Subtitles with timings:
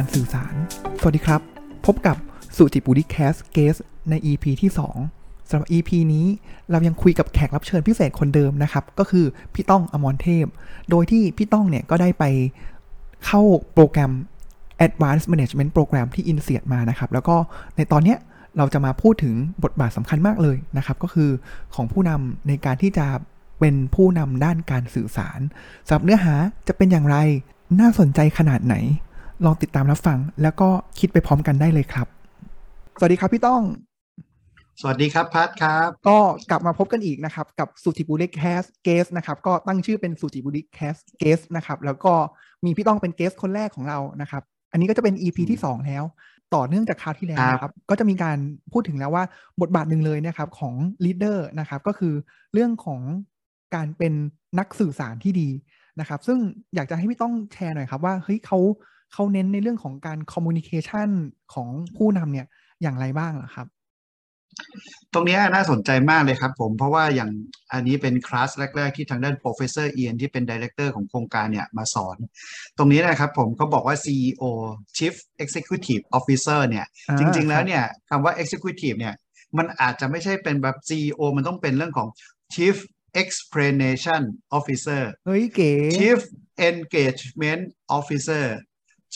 [0.00, 0.54] การสื่อสาร
[1.00, 1.40] สวัสดีครับ
[1.86, 2.16] พบกับ
[2.56, 3.76] สุจิบุริแคสเกส
[4.10, 4.70] ใน EP ที่
[5.10, 6.26] 2สำหรับ EP นี้
[6.70, 10.46] เรายังคุยกับแขกรับเชิญพิเศษคนเดิมนะครับ ก็คือพี่ต้องอมรเทพ
[10.90, 12.24] โดยที่พี่ต้องเนี่ยก็ได้ไป
[13.26, 13.42] เข้า
[13.74, 14.12] โปรแกรม
[14.86, 17.36] Advanced Management Program ที่ i n s e a t มานะครับ แล้วก็
[17.76, 18.18] ในตอนเนี้ย
[18.56, 21.30] เราจะมาพูดถึงบทบาทสำคัญมากเลยนะครับ ก็คือ
[21.74, 23.06] ของผู้นำในการที่จะ
[23.60, 25.40] เป็นผู้นำด้านการสื่อสาร
[25.86, 26.34] สำหรับเนื้อหา
[26.68, 27.16] จะเป็นอย่างไร
[27.80, 28.76] น่าสนใจขนาดไหน
[29.44, 30.68] ลองติดตามรับฟัง แล้วก็
[30.98, 32.06] คิดไปพร้อมกันได้เลยครับ
[32.98, 33.62] สวัสดีครับพี่ต้อง
[34.80, 36.18] สวัสดีครับพัทครับ ก็
[36.50, 42.12] กลับมาพบกันอีกนะครับ กับสุจิปุลิ Cast Guest นะครับ ก็ตั้งชื่อเป็นสุจิปุลิ Cast Guest นะครับ แล้วก็
[42.64, 46.04] มีพี่ต้องเป็น guest คนแรกของเรานะครับ อันนี้ก็จะเป็น EP ที่ 2 แล้ว
[46.54, 48.38] ต่อเนื่องจากคราวที่แล้วนะครับ ก็จะมีการ
[48.72, 49.24] พูดถึงแล้วว่า
[49.60, 52.14] บทบาทหนึ่งเลยนะครับของleader นะครับก็คือ
[52.52, 53.00] เรื่องของ
[53.74, 54.12] การเป็น
[54.58, 55.48] นักสื่อสารที่ดี
[56.00, 56.38] นะครับ ซึ่ง
[56.74, 58.58] อยากจะให้พี่ต้องแชร์หน่อยครับว่าเฮ้ยเขา
[59.12, 61.08] เขาเน้นในเรื่องของการ communication
[61.54, 62.46] ของผู้นำเนี่ย
[62.82, 63.66] อย่างไรบ้างล่ะครับ
[65.14, 67.30] ตรงนี้น่าสนใจมากเลยครับผมเพราะว่าอย่าง
[67.72, 72.16] อันนี้เป็นคลาสแรก ๆ ที่ทางด้าน professor เอียนที่เป็นดี r e c เตอร์ของโครงการเนี่ยมาสอน
[72.78, 74.44] ตรงนี้นะครับผมเขาบอกว่า CEO
[74.96, 79.14] Chief Executive Officer เนี่ยอ่าจริง ๆ แล้ครับเนี่ยคำว่า Executive เนี่ย
[79.58, 82.08] มันอาจจะไม่ใช่เป็นแบบ CEO มันต้องเป็นเรื่องของ
[82.54, 82.76] Chief
[83.22, 84.22] Explanation
[84.58, 86.18] Officer เฮ้ยเก๋ Chief
[86.68, 87.62] Engagement
[87.98, 88.44] Officer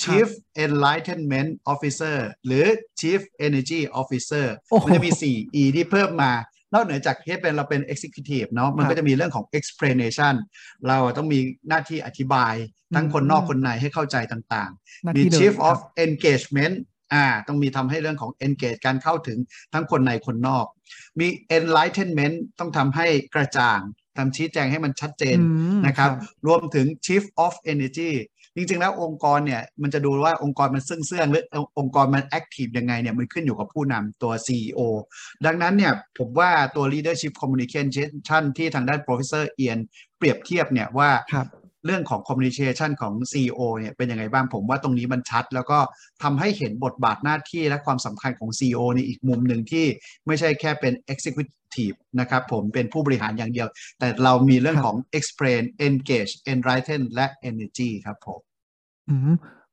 [0.00, 0.28] Chief
[0.64, 2.64] Enlightenment Officer หรือ
[3.00, 6.32] Chief Energy Officer โอ้โหมันจะมี 4 E ที่เพิ่มมา
[6.74, 10.34] นอกเหนือจากที่เป็นเราเป็น Executive เนาะมันครัก็บจะมีเรื่องของ Explanation
[10.88, 12.54] เราต้องมีหน้าที่อธิบาย
[12.94, 14.70] ทั้งคนนอกอืมคนในให้เข้าใจต่าง
[15.02, 16.76] หน้าๆมีที่เลย Chief ครับ of Engagement
[17.12, 19.38] อ่าต้องมีทำให้เรื่องของ engage การเข้าถึง
[19.72, 20.66] ทั้งคนในคนนอก
[21.20, 23.80] มี enlightenment ต้องทำให้กระจ่าง
[24.16, 25.46] ทำชี้แจงให้มันชัดเจนอื
[25.78, 26.10] มนะครับ
[26.46, 28.12] รวมถึง Chief of Energy
[28.56, 31.44] จริงๆแล้วองค์กรเนี่ยมันจะดูว่าองค์กรมันซึ่งเสื่องหรือ
[31.78, 34.80] องค์กรมันแอคทีฟยังไงเนี่ยมันขึ้นอยู่กับผู้นำตัว CEO
[35.46, 39.78] ดังนั้นเนี่ยผมว่าตัว leadership communication ที่ทางด้าน professor เอียน
[40.18, 41.10] เปรียบเทียบเนี่ยว่า
[41.84, 45.78] เรื่องของ communication ของ CEO เนี่ยเป็นยังไงบ้างผมว่าตรงนี้มันชัด แล้วก็
[46.22, 49.86] ทำให้เห็นบทบาทหน้าที่และความสำคัญของ CEO ในอีกมุมหนึ่งที่
[50.26, 53.68] ไม่ใช่แค่เป็น executive นะครับผมเป็นผู้บริหารอย่างเดียว
[53.98, 58.40] แต่เรามีเรื่องของ explain engage enlighten และ energy ครับผม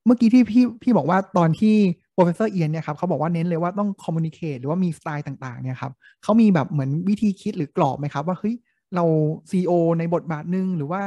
[0.05, 1.75] เมื่อกี้ที่พี่พี่บอกว่าตอนที่
[2.16, 5.91] professor เอียนเนี่ยครับเขาบอกว่าเน้นเลยว่าต้อง communicate หรือว่ามีสไตล์ต่างๆเนี่ยครับ
[6.23, 8.55] เขามีแบบเหมือนวิธีคิดหรือ กรอบไหมครับ ว่าเฮ้ย
[8.95, 9.05] เรา
[9.49, 11.01] CEO ในบทบาทหนึ่งหรือว่า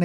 [0.00, 0.04] ใน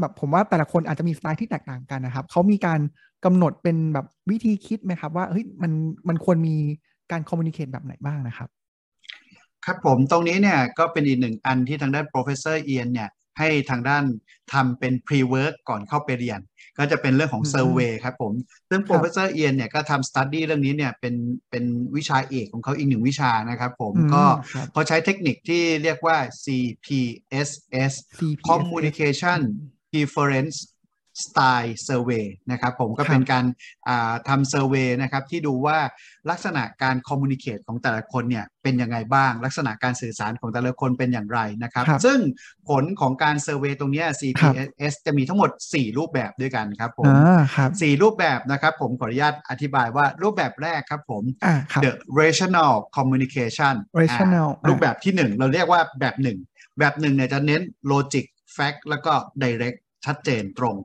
[0.00, 2.80] แบบผมว่าแต่ละคนอาจจะมีสไตล์ที่แตกต่างกันนะครับเขามีการ
[3.24, 5.72] กำหนดเป็นแบบวิธีคิดไหมครับ ว่าเฮ้ยมัน
[6.08, 6.56] มันควรมี
[7.10, 8.48] การคอมมูนิเคตแบบไหนบ้างนะครับ
[9.64, 14.04] ครับผมตรงนี้เนี่ยก็เป็นอีกหนึ่งอันที่ทางด้าน professor เอียนเนี่ย ให้ทางด้าน
[14.52, 16.40] ทำเป็น pre-work ก่อนเข้าไปเรียน
[16.78, 18.32] ก็จะเป็นเรื่องของอืม survey ครับผม
[18.70, 21.14] ซึ่งครับ professor เอียนเนี่ยก็ทำ study เรื่องนี้เนี่ยเป็น
[21.50, 21.64] เป็น
[21.96, 24.24] วิชาเอกของเขาอีกหนึ่งวิชานะครับผมอืมก็
[24.54, 27.92] ครับเขาใช้เทคนิคที่เรียกว่า CPSS
[31.20, 33.44] CPSS Communication อืม Preference Style Survey นะครับผมก็ครับเป็นการ
[33.88, 35.78] อ่าทำเซอร์เวยนะครับที่ดูว่า
[36.30, 42.18] ลักษณะการคอมมูนิเค e ของแต่ละคนเนี่ยเป็นยังไงบ้าง ลักษณะการสื่อสารของแต่ละคนเป็นอย่างไรนะครับครับซึ่ง
[42.68, 56.38] ผลของการเซอร์เวยตรงเนี้ย CPSS จะมีทั้งหมด 4 รูปแบบด้วยกันครับผมอ่าครับสี่รูปแบบนะครับผมขออนุญาตอธิบายว่ารูปแบบแรกครับผมอ่าครับ the rational communication rational อ่ารูปแบบที่หนึ่งเราเรียกว่าแบบหนึ่ง
[56.78, 58.26] แบบหนึ่งเนี่ยจะเน้น logic
[58.56, 60.76] fact แล้วก็ direct ชัดเจนตรง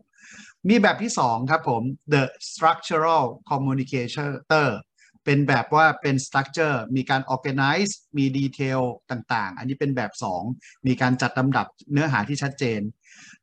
[0.67, 1.83] มีแบบที่สองครับผม
[2.13, 4.31] the structural communicator
[5.25, 8.81] เป็นแบบว่าเป็น structure มีการ organize มี detail
[9.11, 10.11] ต่างๆ อันนี้เป็นแบบ
[10.49, 12.81] 2 มีการจัดลำดับเนื้อหาที่ชัดเจน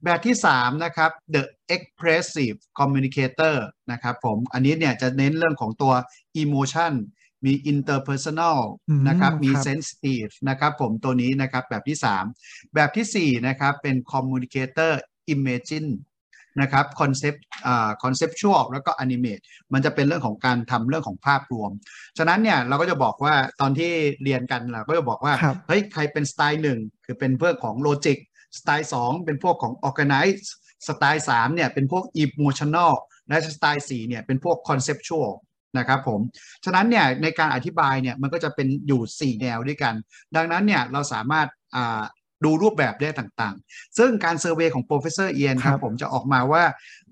[0.04, 1.42] แบบที่ 3 นะครับ the
[1.74, 3.56] expressive communicator
[3.92, 5.92] นะครับผมอันนี้เนี่ยจะเน้นเรื่องของตัว
[6.42, 6.92] emotion
[7.44, 11.98] มี interpersonal อืมนะครับ มีครับ sensitive นะครับผมตัวนี้นะครับแบบที่
[12.36, 14.92] 3 แบบทีสี่4 นะครับเป็น communicator
[15.34, 15.88] imagine
[16.60, 19.42] นะครับ concept อ่า conceptual แล้วก็ animate
[19.72, 21.70] มันจะเป็นเรื่องของการทำเรื่องของภาพรวม
[22.18, 23.92] ฉะนั้นเนี่ยเราก็จะบอกว่าตอนที่
[24.22, 28.18] เรียนกันเราก็จะบอกว่าครับเฮ้ยใครเป็นสไตล์หนึ่งคือเป็นเพื่อของ logic
[28.58, 30.44] สไตล์2เป็นพวกของ organize
[30.88, 32.92] สไตล์3เนี่ยเป็นพวก emotional
[33.28, 35.30] และสไตล์4เนี่ยเป็นพวก conceptual
[35.78, 36.20] นะครับผม
[36.64, 39.94] ฉะนั้นเนี่ยในการอธิบายเนี่ยมันก็จะเป็นอยู่ 4 แนวด้วยกัน
[40.36, 42.02] ดังนั้นเนี่ยเราสามารถอ่า
[42.44, 46.62] ดูรูปแบบได้ต่างๆ ซึ่งการเซอร์เวยของ professor เอียนคครัรับบผมจะออกมาว่า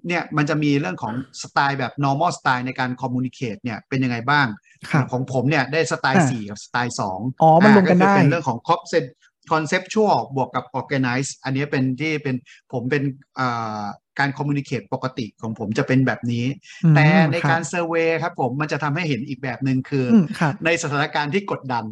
[0.06, 4.46] เนี่ยมันจะมีเรื่องของสไตล์แบบ normal style ในการ communicate เนี่ยเป็นยังไงบ้าง
[4.90, 9.08] ครับของผมเนี่ยได้สไตล์อ่า4กับสไตล์ 2 อ๋อ มันลงกันได้เป็นเรื่องของ concept
[9.52, 12.36] conceptual บวกกับ organize อันนี้เป็นที่เป็น
[12.72, 13.02] ผมเป็น
[13.38, 13.84] อ่า
[14.18, 16.44] การคอมมูนิเคตปกติของผมจะเป็นแบบนี้
[16.84, 21.84] อืมแต่ในคบการเซอร์เวยครับผมมันจะทำให้เห็นอีกแบบหนึ่งคือออืมครับในสถานการณ์ที่กดดัน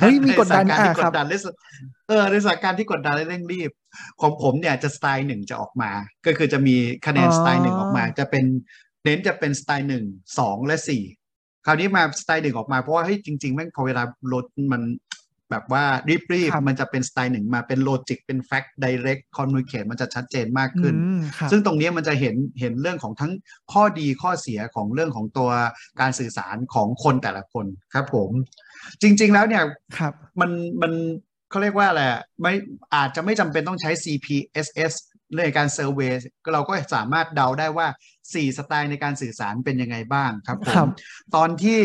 [0.00, 1.46] เฮ้ยมีกดดันในสถานการณ์ที่อ่ากครับดดันและส
[2.08, 3.70] เออในสถานการณ์ที่กดดันและเร่งรีบ
[4.20, 5.90] ของผมเนี่ยจะสไตล์หนึ่งจะออกมา
[6.26, 6.76] ก็คือจะมี
[7.06, 8.44] คะแนนอ๋อสไตล์หนึ่งออกมาจะเป็น
[9.04, 10.04] เน้นจะเป็นสไตล์หนึ่ง
[10.38, 11.02] สองและสี่
[11.66, 14.02] คราวนี้มาสไตล์หนึ่งออกมาเพราะว่าเฮ้ยจริงๆแม่งพอเวลา
[14.32, 14.82] รถมัน
[15.50, 23.32] แบบว่ารีบครับๆ มันจะเป็นสไตล์หนึ่งมาเป็น logic เป็น fact direct communicate มันจะชัดเจนมากขึ้นอืมครับซึ่งตรงนี้มันจะเห็นเห็นเรื่องของทั้ง
[23.72, 25.50] ข้อดีข้อเสียของเรื่องของตัว
[26.00, 28.30] การสื่อสารของคนแต่ละคนครับผม
[29.02, 29.64] จริง ๆแล้วเนี่ย
[29.98, 30.50] ครับมัน
[30.82, 30.92] มัน
[31.50, 32.52] เขาเรียกว่าอะไรอะไม่
[32.94, 34.92] อาจจะไม่จำเป็นต้องใช้ CPSS
[35.32, 36.12] เรื่องการ survey
[36.52, 37.88] เราก็สามารถเดาได้ว่า
[38.22, 40.88] 4 สไตล์ในการสื่อสารเป็นยังไงบ้างครับผมครับ
[41.34, 41.78] ตอนที่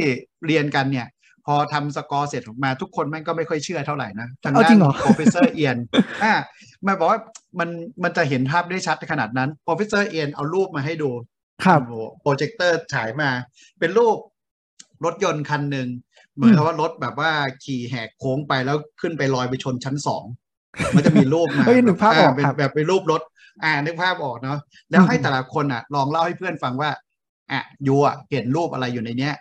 [0.46, 1.08] เรียนกันเนี่ย
[1.46, 5.78] พอทำสกอร์เสร็จออกมา ทุกคนแม่งก็ไม่ค่อยเชื่อเท่าไหร่นะทางด้านเอาจริงเหรอ Professor เอียน
[6.24, 6.34] อ่า
[6.86, 7.20] มาบอกว่า
[7.60, 7.70] มัน
[8.04, 11.10] มันจะเห็นภาพได้ชัดขนาดนั้น Professor เอียนเอารูปมาให้ดู
[11.66, 13.30] ครับโอ้โหโปรเจคเตอร์ฉายมา
[13.80, 14.18] เป็นรูป
[15.06, 15.88] รถยนต์คันหนึ่ง
[16.36, 17.32] เหมือนกับว่ารถแบบว่า
[17.64, 20.26] ขี่แหกโค้งไปแล้วขึ้นไปลอยไปชนชั้นสอง
[20.96, 23.22] มันจะมีรูปมาเฮ้ยนึกภาพออกเป็นครับแบบเป็นรูปรถ
[23.64, 24.60] อ่านึกภาพออกเนาะ
[24.90, 26.90] แล้วให้อืมแต่ละคนอะ ลองเล่าให้เพื่อนฟังว่า
[27.52, 29.36] อะยูอะเห็นรูปอะไรอยู่ในเนี้ยอ่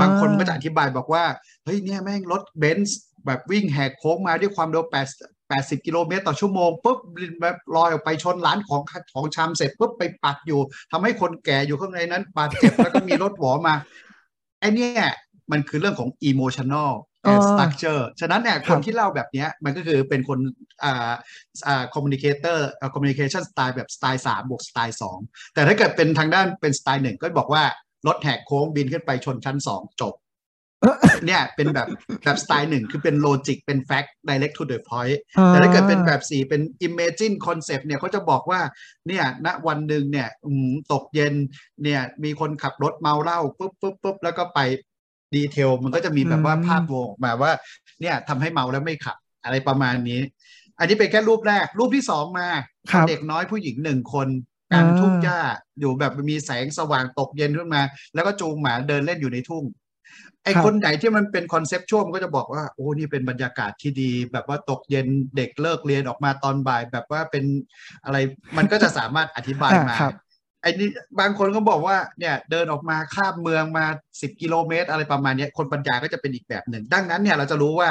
[0.00, 1.24] บางคนก็จะอธิบายบอกว่า
[1.64, 4.98] เฮ้ยเนี่ยแม่งรถเบนซ์แบบวิ่งแหกโค้งมาด้วยความเร็ว8
[5.50, 6.98] 80 กิโลเมตรต่อชั่วโมงปุ๊บ
[7.40, 8.82] แบบลอยออกไปชนร้านของ
[9.14, 10.60] ของชำเสร็จปุ๊บไปปักอยู่
[10.92, 13.74] ทำให้คนแก่อยู่ข้างในนั้นบาดเจ็บแล้วก็มีรถหวอมา
[14.60, 15.06] ไอเนี่ย
[15.52, 16.90] มันคือเรื่องของ emotional
[17.26, 20.38] อ๋อ structure ฉะนั้นเนี่ยคครับนที่เล่าแบบเนี้ยมันก็คือเป็นคน
[20.84, 21.12] อ่า
[21.66, 25.18] อ่า communicator อ่า communication style แบบสไตล์สามบวกสไตล์สอง
[25.54, 27.64] แต่ถ้าเกิดเป็นทางด้านเป็นสไตล์หนึ่งก็บอกว่า
[28.06, 30.14] รถแหกโค้งบินขึ้นไปชนชั้นสองจบ
[31.26, 31.88] เนี่ยเป็นแบบ
[32.24, 38.60] แบบสไตล์หนึ่งคือเป็น logic เป็น fact direct to the point แต่ถ้าเกิดเป็นแบบสี่เป็น imagine concept เนี่ยเขาจะบอกว่า
[39.08, 41.34] เนี่ยณวันหนึ่งเนี่ยอืมตกเย็น
[41.82, 44.60] เนี่ยมีคนขับรถเมาเหล้าปุ๊บปุ๊บปุ๊บแล้วก็ไป
[45.34, 47.52] detail มันก็จะมีแบบว่าอืมภาพวงออกมาว่า
[48.00, 50.20] เนี่ยทำให้เมาแล้วไม่ขับอะไรประมาณนี้
[50.78, 52.48] อันนี้เป็นแค่รูปแรกรูปที่สองมา
[52.90, 54.28] ครับเด็กน้อยผู้หญิงหนึ่งคน
[54.72, 55.40] กลางอ่าทุ่งหญ้า
[55.80, 57.82] อยู่แบบมีแสงสว่างตกเย็นขึ้นมา
[58.14, 59.64] แล้วก็จูงหมาเดินเล่นอยู่ในทุ่ง
[60.44, 65.06] ไอ้ครับคนไหนที่มันเป็นคอนเซปชวลมันก็จะบอกว่าโอ้นี่เป็นบรรยากาศที่ดี แบบว่าตกเย็น
[65.36, 67.44] เด็กเลิกเรียนออกมาตอนบ่าย แบบว่าเป็น
[68.04, 68.16] อะไร
[68.56, 70.14] มันก็จะสามารถอธิบายอ่ามาครับ
[70.62, 70.88] ไอ้นี่
[71.20, 77.90] บางคนก็บอกว่าเนี่ยเดินออกมาข้ามเมืองมา 10 กิโลเมตร อะไรประมาณเนี้ยคนปัญญาก็จะเป็นอีกแบบหนึ่ง ดังนั้นเนี่ยเราจะรู้ว่า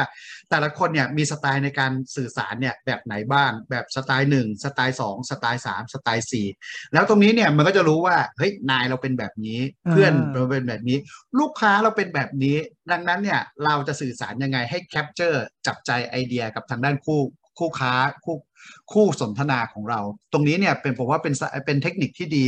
[0.49, 6.47] แต่ละคนเนี่ยมีสไตล์ในการสื่อสารเนี่ยแบบไหนบ้าง แบบสไตล์หนึ่งสไตล์สองสไตล์สามสไตล์สี่
[6.93, 9.59] แล้วตรงนี้เนี่ยมันก็จะรู้ว่าเฮ้ยนายเราเป็นแบบนี้
[9.91, 10.97] เพื่อนอ่าเราเป็นแบบนี้
[11.39, 12.57] ลูกค้าเราเป็นแบบนี้
[12.91, 17.21] ดังนั้นเนี่ยเราจะสื่อสารยังไงให้ capture จับใจไอเดียกับทางด้านคู่
[17.59, 17.93] คู่ค้า
[18.25, 18.35] คู่
[18.93, 19.99] คู่สนทนาของเรา
[20.33, 22.45] ตรงนี้เนี่ยเป็นผมว่าเป็นสเป็นเทคนิคที่ดี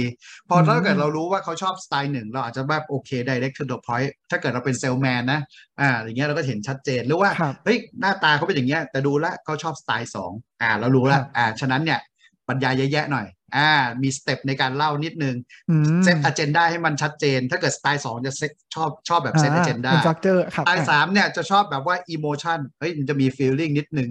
[0.50, 5.40] พอถ้าเกิดเรารู้ว่าเขาชอบสไตล์หนึ่ง เราอาจจะแบบโอเค direct to the point ถ้าเกิดเราเป็นเซลแมนนะ
[5.80, 10.32] อ่าอย่างเงี้ยเราก็เห็นชัดเจนหรือว่าครับเฮ้ยหน้าตาเขาเป็นอย่างเงี้ยแต่ดูแล้วเขาชอบสไตล์สอง
[10.62, 12.00] อ่าเรารู้แล้รัวบอ่าฉะนั้นเนี่ย
[12.48, 13.72] บรรยายแยะๆหน่อยอ่า
[14.02, 15.36] มีสเต็ปในการเล่านิดนึง
[15.70, 24.10] อืม set agenda ให้มันชัดเจน ถ้าเกิดสไตล์สองจะเซตชอบชอบแบบ set agenda เป็น structure ครับอะสไตล์สามเนี่ยจะชอบแบบว่า emotion เฮ้ยมันจะมี feeling นิดนึง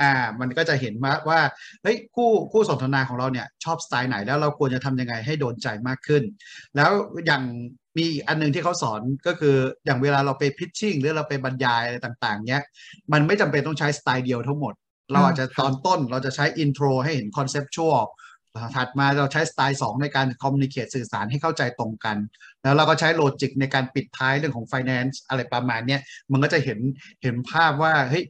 [0.00, 1.40] อ่ามันก็จะเห็นว่าว่า
[1.82, 6.22] เฮ้ยคู่คู่สนทนาของเราเนี่ยชอบสไตล์ไหนแล้วเราควรจะทำยังไงให้โดนใจมากขึ้น
[6.76, 6.90] แล้ว
[7.26, 7.42] อย่าง
[7.96, 12.62] มีอีกอันหนึ่งที่เขาสอนก็คืออย่างเวลาเราไป pitching หรือเราไปบรรยายอะไรต่างๆเนี้ย
[13.12, 14.74] มันไม่จำเป็นต้องใช้สไตล์เดียวทั้งหมด
[15.12, 18.00] เราอาจจะตอนต้นเราจะใช้ intro ให้เห็น conceptual
[18.76, 22.16] ถัดมาเราใช้สไตล์ 2 ในการ communicate สื่อสารให้เข้าใจตรงกัน
[22.62, 25.98] แล้วเราก็ใช้ logic ในการปิดท้ายเรื่องของ Finance อะไรประมาณนี้
[26.32, 26.78] มันก็จะเห็น
[27.22, 28.24] เห็นภาพว่าเฮ้ย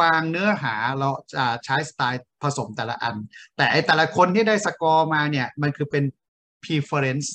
[0.00, 3.16] บางเนื้อหาเราจะใช้สไตล์ผสมแต่ละอัน
[3.56, 6.04] แต่ไอแต่ละคนที่ได้สกอร์มาเนี่ย มันคือเป็น
[6.64, 7.28] preference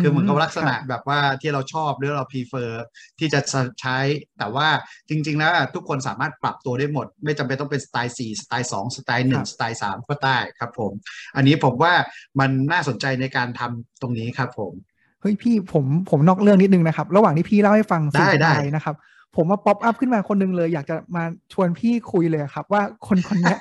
[0.00, 2.70] คือเหมือนกับลักษณะแบบว่าที่เราชอบหรือเรา prefer
[3.18, 3.40] ที่จะ
[3.80, 3.98] ใช้
[4.38, 4.68] แต่ว่า
[5.08, 10.92] จริง ๆ แล้วอะทุกคนสามารถปรับตัวได้หมด ไม่จำเป็นต้องเป็นสไตล์4สไตล์2สไตล์ครับ1สไตล์3ก็ได้ครับผม
[11.36, 11.92] อันนี้ผมว่า
[12.40, 14.72] มันน่าสนใจในการทำตรงนี้ครับผม
[15.20, 18.94] เฮ้ยพี่ผมผมนอกเรื่องนิดนึงนะครับ ระหว่างที่พี่เล่าให้ฟังได้สิ่งได้ใดนะครับ
[19.36, 23.58] ผมมา pop up ขึ้นมาคนหนึ่งเลย อยากจะมาชวนพี่คุยเลยครับ ว่าคนคนเนี้ย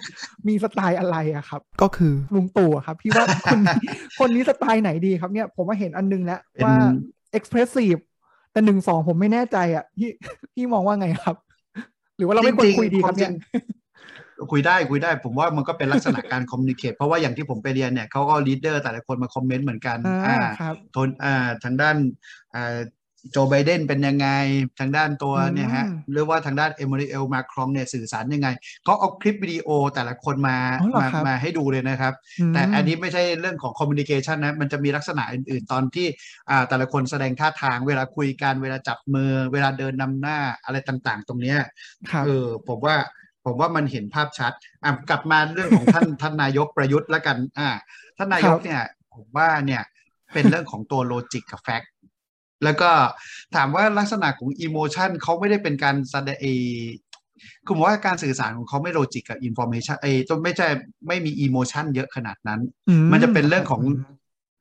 [0.48, 3.78] มีสไตล์อะไรอะครับ ก็คือลุงตู่อะครับ พี่ว่าคนนี้
[4.20, 6.76] คนนี้สไตล์ไหนดีครับเนี่ย ผมมาเห็นอันนึงแล้วเป็นว่า
[7.38, 8.02] expressive
[8.52, 10.10] แต่หนึ่งสองผมไม่แน่ใจอะพี่
[10.54, 11.36] พี่มองว่าไงครับ
[12.18, 13.32] หรือว่าเราไม่ควรคุยดีครับวามจริง
[14.52, 21.96] คุยได้คุยได้ผมว่ามันก็เป็นลักษณะการ communicate เพราะว่าอย่างที่ผมไปเรียนเนี่ยเขาก็ leader แต่ละคนมา comment เหมือนกันอ่าอ่าครับทนอ่าทางด้าน
[22.56, 22.78] อ่า
[23.32, 24.28] โจไบเดนเป็นยังไง
[24.80, 28.48] ทางด้านตัวอืมเนี่ยฮะหรือว่าทางด้านเอม a น u เอลมาครองเนี่ยสื่อสารยังไง
[28.84, 32.14] เขาเอาคลิปวิดีโอแต่ละคนมาอ๋อเหรอมาครับมาให้ดูเลยนะครับ
[32.50, 36.08] มแต่อันนี้ไม่ใช่เรื่องของคอมมิ n นิเคชันนะมันจะมีลักษณะอื่นๆ ตอนที่
[36.50, 41.60] อ่าแต่ละคนแสดงท่าทางเวลาคุยกันเวลาจับมือ เวลาเดินนำหน้าอะไรต่างๆ ตรงเนี้ย
[42.12, 42.96] ครับเออผมว่า
[43.46, 47.70] ผมว่ามันเห็นภาพชัดอะกลับมาเรื่องของท่านท่านนายกประยุทธ์แล้วกันอ่า
[48.18, 48.82] ท่านนายกเนี่ย
[49.16, 49.84] ผมว่าเนี่ย
[50.34, 51.89] เป็นเรื่องของตัว logic กับ fact
[52.63, 52.89] แล้วก็
[53.56, 56.46] ถามว่าลักษณะของ emotion เขาไม่ได้เป็นการแสดงเอ
[57.66, 60.68] คือผมว่าการสื่อสารของเขาไม่ logic กับ information เอต้องไม่ใช่
[61.08, 63.82] ไม่มี emotion เยอะขนาดนั้นอืมันจะเป็นเรื่องของ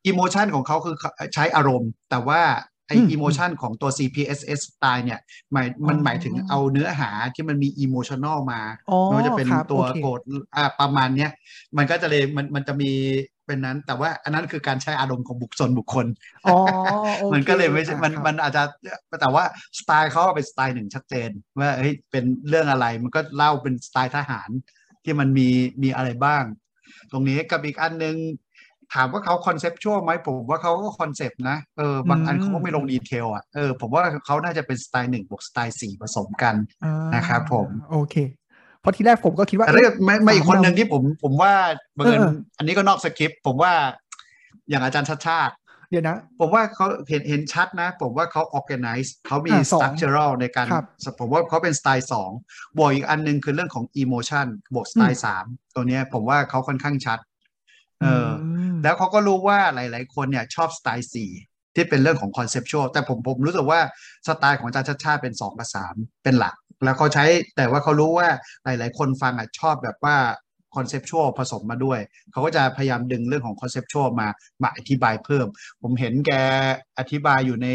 [0.07, 0.97] emotion ของเขาคือ
[1.35, 2.41] ใช้อารมณ์ แต่ว่า
[2.87, 5.21] ไออืม emotion ของตัว CPSS สไตล์เนี่ย
[5.53, 10.21] หมายมันอ๋อหมายถึงเอาเนื้อหาที่มันมี emotion อลมาอ๋อไม่ว่าจะเป็นครับตัวโอเคโกรธ
[10.57, 11.31] อ่าประมาณเนี้ย
[11.77, 12.93] มันก็จะเลยมันมันจะมี
[13.49, 16.07] เป็นนั้น แต่ว่าอันนั้นคือการใช้อารมณ์ของบุคคลบุคคล
[16.47, 16.57] อ๋อ
[17.19, 18.63] โอเคมันก็เลยไม่ใช่อะมันครับมันอาจจะ
[19.21, 19.45] แต่ว่า
[19.79, 24.51] สไตล์เขาเป็นสไตล์หนึ่งชัดเจน ว่าเฮ้ยเป็นเรื่องอะไรมันก็เล่าเป็นสไตล์ทหาร
[25.05, 25.49] ที่มันมี
[25.83, 26.45] มีอะไรบ้าง
[27.13, 28.17] ตรงนี้กับอีกอันหนึ่ง
[28.95, 38.38] ถามว่าเขา conceptual ไหมผมว่าเขาก็ concept นะเออบางอันอืมเขาก็ไม่ลง detail อะเออผมว่าเขาน่าจะเป็นสไตล์หนึ่งบวกสไตล์สี่ผสมกันอ่านะครับผม โอเคเพ
[38.89, 41.53] ราะทีแรกผมก็คิดว่าแต่ถ้าเกิดไม่ไม่สามอีกคนหนึ่งเราที่ผมผมว่า
[41.99, 43.73] บังเอิญเอออันนี้ก็นอกสคริปต์ผมว่า
[44.69, 45.55] อย่างอาจารย์ชัดชาติ
[45.91, 50.87] เดี๋ยวนะ ผมว่าเขาเห็นเห็นชัดนะ ผมว่าเขา organize เขามีอ่าสอง structural ในการครับ
[51.21, 52.31] ผมว่าเขาเป็นสไตล์สอง
[52.77, 57.19] บวกอีกอันหนึงคือเรื่องของ emotion บวกสไตล์สามตัวเนี้ยผมว่าเขาค่อนข้างชัด
[58.03, 61.31] เอออมแล้วเขาก็รู้ว่าหลาย ๆ คนเนี่ยชอบสไตล์สี่
[61.79, 63.81] ที่เป็นเรื่องของ conceptual แต่ผมผมรู้สึกว่า
[64.27, 65.95] สไตล์ของอาจารย์ชัดชาติเป็นสองกับสาม
[66.25, 66.55] เป็นหลัก
[66.85, 67.25] แล้วเขาใช้
[67.57, 68.29] แต่ว่าเขารู้ว่า
[68.65, 70.17] หลาย ๆ คนฟังอะชอบแบบว่า
[70.77, 72.01] conceptual ผสมมาด้วย
[72.33, 74.29] เขาก็จะพยายามดึงเรื่องของ conceptual มา
[74.63, 75.47] มาอธิบายเพิ่ม
[75.83, 76.33] ผมเห็นแก
[76.99, 77.69] อธิบายอยู่ใน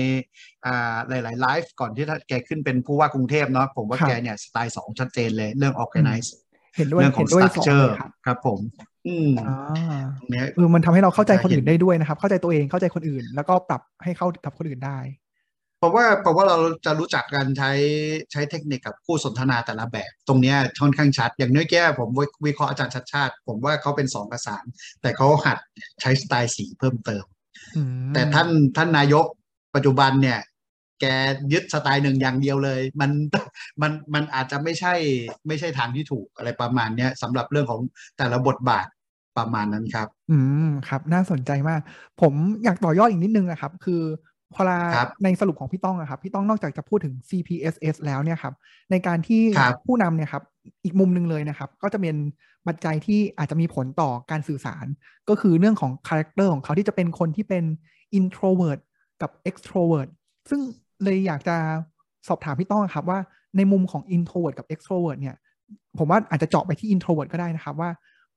[0.66, 6.30] อ่าหลายๆไลฟ์ก่อนที่แกขึ้นเป็นผู้ว่ากรุงเทพเนาะผมว่าครับแกเนี่ยสไตล์สองชัดเจนเลยเรื่อง organize
[6.78, 8.60] เห็นด้วยเรื่องขอเห็งนด้วยสอง structure เลยครับครับผม
[9.08, 15.00] อืมอ่าตรงเนี้ยเออมันทำให้เราเข้าใจคนเห็นอื่นได้ด้วยนะครับ เข้าใจตัวเองเข้าใจคนอื่น แล้วก็ปรับให้เข้ากับคนอื่นได้
[15.82, 17.72] ผมว่าผมว่าเราจะรู้จักการใช้
[18.32, 22.10] ใช้เทคนิคกับคู่สนทนาแต่ละแบบ ตรงเนี้ยค่อนข้างชัด อย่างเนื้อแก้ผม
[22.46, 24.66] วิเคราะห์อาจารย์ชัดชาติ ผมว่าเขาเป็นสองกับสาม
[25.02, 25.58] แต่เขาหัด
[26.02, 27.26] ใช้สไตล์สีเพิ่มเติม
[27.76, 29.26] อืมแต่ท่านท่านนายก
[29.76, 30.40] ปัจจุบันเนี่ย
[31.02, 31.06] แก
[31.54, 33.12] ยึดสไตล์หนึ่งอย่างเดียวเลย มัน
[33.82, 34.94] มันมันอาจจะไม่ใช่
[35.48, 37.82] ไม่ใช่ทางที่ถูกอะไรประมาณเนี้ยสำหรับเรื่องของ
[38.18, 38.88] แต่ละบทบาท
[39.38, 40.38] ประมาณนั้นครับ อื
[40.68, 41.82] มครับ น่าสนใจมาก
[42.22, 44.02] ผมอยากต่อยอดอีกนิดนึงนะครับ คือ
[44.54, 48.54] พอลาครับในสรุปของพี่ต้องอะครับ พี่ต้องนอกจากจะพูดถึง CPSS แล้วเนี่ยครับ
[48.92, 50.44] ในการที่ครับผู้นำเนี่ยครับ
[50.84, 52.18] อีกมุมหนึ่งเลยนะครับ ก็จะเป็น
[52.68, 54.86] ปัจจัยที่อาจจะมีผลต่อการสื่อสาร
[55.30, 57.64] ก็คือเรื่องของ character ของเขาที่จะเป็นคนที่เป็น
[58.20, 58.80] introvert
[59.22, 60.10] กับ extrovert
[60.50, 60.62] ซึ่ง
[61.04, 61.56] เลยอยากจะ
[62.28, 63.20] สอบถามพี่ต้องครับว่า
[63.58, 65.36] ในมุมของ introvert กับ extrovert เนี่ย
[65.98, 67.90] ผมว่าอาจจะเจาะไปที่ introvert ก็ได้นะครับว่า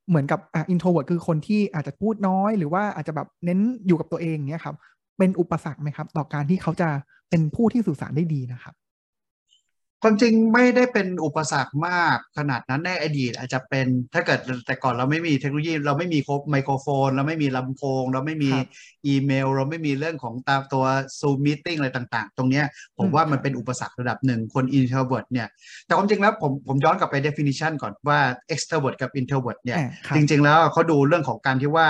[0.09, 4.77] เหมือนกับอะ introvert คือคนที่อาจจะพูดน้อย หรือว่าอาจจะแบบเน้นอยู่กับตัวเองเนี่ยครับ
[5.19, 6.89] เป็นอุปสรรคไหมครับ ต่อการที่เขาจะ
[7.31, 8.75] เป็นผู้ที่สื่อสารได้ดีนะครับ
[10.03, 16.19] ความจริงไม่ได้เป็นอุปสรรคมากขนาดนั้นในอดีตอาจจะเป็นถ้าเกิดแต่ก่อนเราไม่มีเทคโนโลยี เราไม่มี
[16.51, 18.67] ไมโครโฟน เราไม่มีลำโพง เราไม่มีครับ
[19.07, 20.85] อีเมล เราไม่มีเรื่องของตามตัว
[21.19, 22.65] Zoom Meeting อะไรต่างๆ ตรงเนี้ย
[22.99, 25.49] ผมอืมว่าครับมันเป็นอุปสรรคระดับหนึ่งคน introvert เนี่ย
[25.87, 28.21] แต่ความจริงแล้วผมผมย้อนกลับไป definition ก่อนว่า
[28.55, 31.87] extrovert กับ introvert เนี่ยอะครับจริงๆแล้วเขาดูเรื่องของการที่ว่า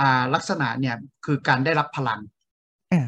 [0.00, 2.33] อ่าลักษณะเนี่ยคือการได้รับพลังอะ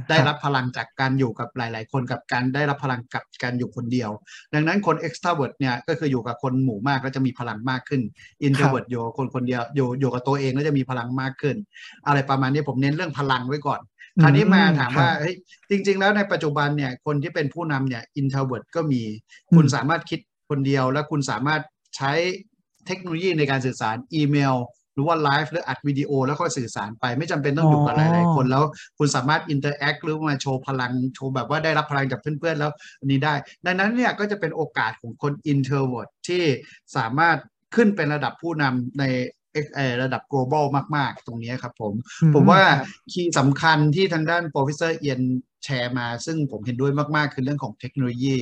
[0.09, 4.11] ได้ครับพลังจากการอยู่กับหลาย ๆ คนกับการได้รับพลังกับการอยู่คนเดียว
[4.55, 8.03] ดังนั้นคน extrovert เนี่ยก็คืออยู่กับคนหมู่มากก็จะมีพลังมากขึ้น
[8.47, 11.57] introvert อยู่กับคนคนเดียวอยู่อยู่กับตัวเองก็จะมีพลังมากขึ้น
[12.07, 13.81] อะไรประมาณนี้ผมเน้นเรื่องพลังไว้ก่อน
[14.23, 15.35] คราวนี้มาถามว่าครับเฮ้ย
[15.71, 19.03] จริง ๆ แล้วในปัจจุบันเนี่ยคนที่เป็นผู้นำเนี่ย introvert ก็มี
[19.55, 21.63] คุณอืมสามารถคิดคนเดียว และคุณสามารถ
[21.97, 22.13] ใช้
[22.87, 24.55] เทคโนโลยีในการสื่อสารอีเมล
[24.97, 28.65] หรือว่าไลฟ์หรืออัดวิดีโอแล้วก็สื่อสารไปไม่จำเป็นต้องอยู่กับหลายๆคน แล้ว
[28.99, 33.35] คุณสามารถ interact หรือมาโชว์พลังโชว์แบบว่าได้รับพลังจากเพื่อนๆแล้วอันนี้ได้
[33.67, 36.43] ดังนั้นเนี่ยก็จะเป็นโอกาสของคน introvert ที่
[36.97, 37.37] สามารถ
[37.75, 39.05] ขึ้นเป็นระดับผู้นำใน
[39.75, 40.65] เอ่อระดับ global
[40.97, 45.21] มาก ๆ ตรงนี้ครับผมอืผมว่าครับคีย์สำคัญที่ทางด้าน professor เอียน
[45.65, 48.37] แชร์มา ซึ่งผมเห็นด้วยมาก ๆ คือเรื่องของเทคโนโลยี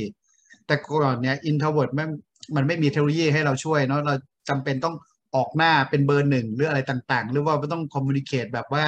[0.66, 2.08] แต่ก่อนเนี่ย introvert มัน
[2.56, 4.14] มันไม่มีเทคโนโลยีให้เราช่วยเนาะเรา
[4.48, 4.94] จำเป็นต้อง
[5.36, 8.84] ออกหน้าเป็นเบอร์หนึ่งหรืออะไรต่างๆ หรือว่าต้องคอมมูนิเคตแบบว่า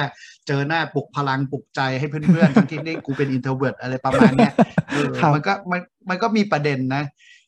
[0.47, 4.53] เจอหน้าปลุกพลังปลุกใจให้เพื่อนๆทั้งที่นี่กูเป็น introvert อะไรประมาณเนี้ย
[4.89, 7.03] เออครับมันก็มันมันก็มีประเด็นนะ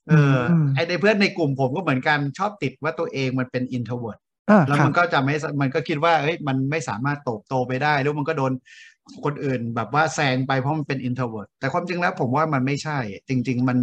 [0.10, 8.52] เอออมไอในเพื่อนในกลุ่มผมก็เหมือนกันชอบติดว่าตัวเองมันเป็น introvert อ่าแล้วครัมับนก็จะไม่มันก็คิดว่าเฮ้ยมันไม่สามารถโตบโตไปได้ แล้วมันก็โดน
[9.26, 13.00] คนอื่นแบบว่าแซงไปเพราะมันเป็น introvert แต่ความจริงแล้วผมว่ามันไม่ใช่
[13.30, 13.78] จริง ๆ มัน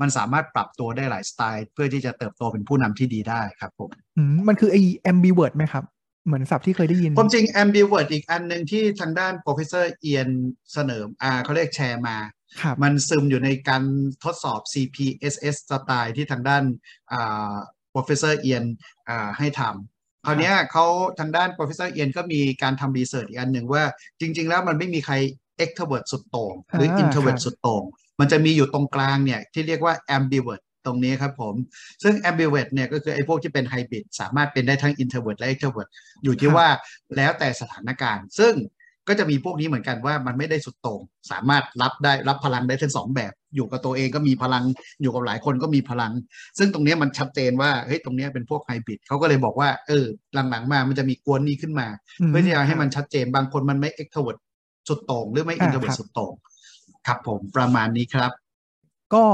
[0.00, 4.80] มันสามารถปรับตัวได้หลายสไตล์ เพื่อที่จะเติบโตเป็นผู้นำที่ดีได้ครับผมอืมมันคือไอ้
[5.10, 5.84] ambivert ไหมครับ
[6.26, 10.28] เหมือนศัพท์ที่เคยได้ยินความจริง ambivert อีกอันหนึ่งที่ทางด้าน professor เอียน
[10.72, 12.16] เสนออ่าเขาเรียกแชร์มา
[12.62, 13.82] ครับมันซึมอยู่ในการ
[14.24, 16.64] ทดสอบ CPSS สไตล์ที่ทางด้าน
[17.12, 17.54] อ่า
[17.94, 18.64] professor เอียน
[19.08, 19.95] อ่าให้ทำ
[20.26, 20.86] คราวเนี้ยเขา
[21.18, 23.84] ทางด้าน professor เอียนก็มีการทำรีเสิร์ชอีกอันหนึ่งว่า
[24.20, 25.14] จริง ๆ แล้วมันไม่มีใคร
[25.64, 27.82] extrovert สุดโต่งหรืออ่า introvert ครับสุดโต่ง
[28.20, 31.54] มันจะมีอยู่ตรงกลางเนี่ยที่เรียกว่า ambivert ตรงนี้ครับผม
[32.02, 35.90] ซึ่ง ambivert เนี่ยก็คือไอ้พวกที่เป็น hybrid สามารถเป็นได้ทั้ง introvert และ extrovert
[36.24, 36.68] อยู่ที่ครับว่า
[37.16, 38.54] แล้วแต่สถานการณ์ ซึ่ง
[39.08, 44.64] ก็จะมีพวกนี้เหมือนกันว่ามันไม่ได้สุดโต่งสามารถรับได้รับพลังได้ทั้งสองแบบ อยู่กับตัวเองก็มีพลัง
[45.02, 46.12] อยู่กับหลายคนก็มีพลัง
[46.58, 50.04] ซึ่งตรงเนี้ยมันชัดเจนว่าเฮ้ยตรงเนี้ยเป็นพวกไฮบริดเขาก็เลยบอกว่าเออ
[50.50, 51.86] หลังๆมามันจะมีกวนนี้ขึ้นมา
[52.28, 54.38] เพื่อที่จะให้มันชัดเจนบางคนมันไม่ extrovert
[54.88, 56.34] สุดโต่งหรือไม่อ่า introvert ครับสุดโต่ง
[57.06, 58.30] ครับผมประมาณนี้ครับ
[59.14, 59.24] ก็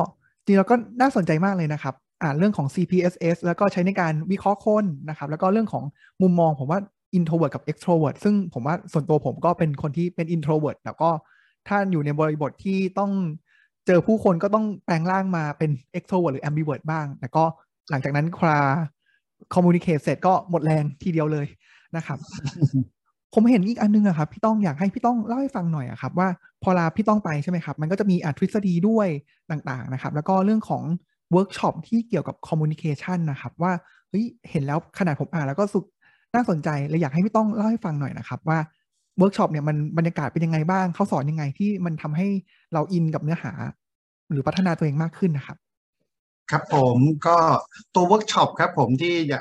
[0.44, 5.84] จริงๆแล้วก็น่าสนใจมากเลยนะครับอ่านเรื่องของ CPSS แล้วก็ใช้ในการวิเคราะห์คนนะครับ แล้วก็เรื่องของ
[6.22, 6.80] มุมมองผมว่า
[7.18, 11.10] introvert กับ extrovert ซึ่งผมว่าส่วนตัวผมก็เป็นคนที่เป็น introvert แล้วก็
[11.68, 13.12] ถ้าอยู่ในบริบทที่ต้อง
[13.86, 17.44] เจอผู้คนก็ต้องแปลงร่างมาเป็น extrovert หรือ ambivert บ้าง แต่ก็
[17.90, 18.60] หลังจากนั้นครา
[19.54, 21.46] communicate เสร็จก็หมดแรงทีเดียวเลย
[21.96, 22.18] นะครับ
[23.34, 26.28] ผมเห็นอีกอันนึงอะครับ พี่ต้องอยากให้พี่ต้องเล่าให้ฟังหน่อยอะครับว่า
[26.62, 29.08] พอลาพี่ต้องไปใช่ไหมครับ มันก็จะมีอะทฤษฎีด้วย
[29.50, 30.82] ต่างๆนะครับ แล้วก็เรื่องของ
[31.32, 33.72] เวิร์กช็อปที่เกี่ยวกับ communication นะครับ ว่า
[34.08, 35.84] เฮ้ยเห็นแล้วขนาดผมอ่านแล้วก็สุด
[36.34, 38.58] น่าสนใจเลยอยากให้พี่ต้องเล่าให้ฟังหน่อยนะครับ ว่า
[39.18, 42.28] เวิร์กช็อปเนี่ยมันบรรยากาศเป็นยังไงบ้างเขาสอนยังไงที่มันทำให้
[42.72, 43.52] เราอินกับเนื้อหา
[44.30, 45.56] หรือพัฒนาตัวเองมากขึ้นนะครับ
[46.50, 47.36] ครับผมก็
[47.94, 49.38] ตัวเวิร์กช็อปครับผมที่จะ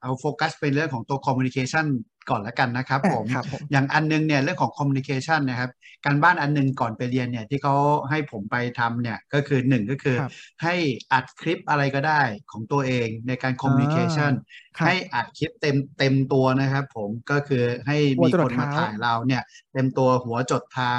[0.00, 1.86] เอาโฟกัสเป็นเรื่องของตัว communication
[2.30, 5.70] ก่อนละกันนะครับอ่าผมครับผม อย่างอันนึงเนี่ยเรื่องของ communication นะครับ
[6.04, 7.74] การบ้านอันนึงก่อนไปเรียนเนี่ยที่เขา
[8.10, 10.74] ให้ผมไปทำเนี่ยก็คือหนึ่งก็คือครับให้
[11.12, 14.32] อัดคลิปอะไรก็ได้ของตัวเองในการ communication
[14.78, 20.94] ครับให้อัดคลิปเต็มเต็มตัวนะครับผมก็คือให้หัวมีจรคดนมาเท้าถ่ายเราเนี่ยเต็มตัวหัวจดเท้า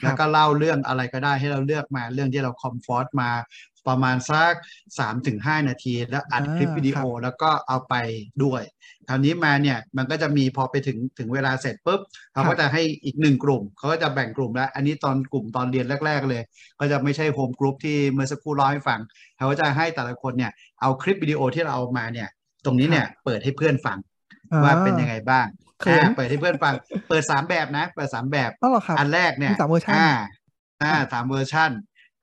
[0.00, 3.30] ครับแล้วก็เล่าเรื่องอะไรก็ได้ให้เราเลือกมาเรื่องที่เรา comfort มา
[3.88, 4.52] ประมาณสัก
[5.10, 7.94] 3-5 นาที แล้วอัดคลิปวิดีโอแล้วก็เอาไป
[8.44, 8.62] ด้วย
[9.08, 12.00] คราวนี้มาเนี่ยมันก็จะมีพอไปถึงถึงเวลาเสร็จปุ๊บ
[12.32, 16.42] เขาก็จะให้อีกหนึ่งกลุ่มเขาก็จะแบ่งกลุ่มแล้ว อันนี้ตอนกลุ่มตอนเรียนแรก ๆ เลย
[16.80, 19.00] ก็จะไม่ใช่ home group ที่เมื่อสักครู่เล่าให้ฟัง
[19.36, 22.28] เขาก็จะให้แต่ละคนเนี่ยเอาคลิปวิดีโอที่เราเอามาเนี่ย
[22.64, 23.98] ตรงนี้เนี่ยเปิดให้เพื่อนฟัง
[24.64, 25.46] ว่าเป็นยังไงบ้าง
[25.80, 26.74] เขินอ่าเปิดให้เพื่อนฟัง
[27.08, 30.10] เปิดสามแบบนะ เปิดสามแบบอ๋อเหรอครับอันแรกเนี่ยมีสามเวอร์ชันอ่า
[30.82, 31.70] อ่าสามเวอร์ชัน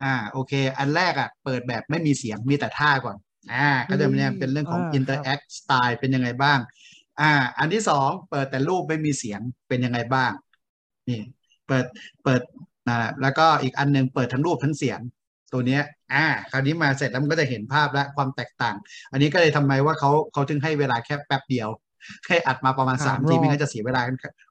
[0.03, 3.17] อ่าโอเค อันแรกอะเปิดแบบไม่มีเสียงมีแต่ท่าก่อน
[3.53, 6.59] อ่าก็จะเนี่ยเป็นเรื่องของอ่าครับ interact style เป็นยังไงบ้าง
[7.21, 10.31] อ่า อันที่สองเปิดแต่รูปไม่มีเสียงเป็นยังไงบ้าง
[11.09, 11.21] นี่
[11.67, 11.85] เปิด
[12.23, 12.41] เปิด
[12.89, 14.99] นะแล้วก็อีกอันหนึงเปิดทั้งรูปทั้งเสียง
[15.53, 15.81] ตัวเนี้ย
[16.13, 18.75] อ่า คราวนี้มาเสร็จแล้วมันก็จะเห็นภาพและความแตกต่าง
[19.11, 21.69] อันนี้ก็เลยทำไมว่าเขาเขาถึงให้เวลาแค่แป๊บเดียว
[22.27, 24.01] ให้อัดมาประมาณสาสามมรทีอบไม่งั้นจะเสียเวลา